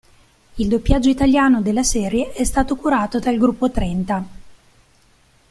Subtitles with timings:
[0.55, 4.25] Il doppiaggio italiano della serie è stato curato dal Gruppo Trenta.